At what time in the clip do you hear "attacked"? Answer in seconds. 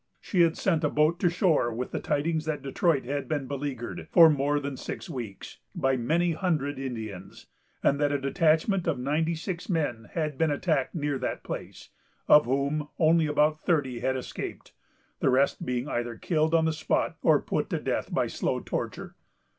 10.49-10.95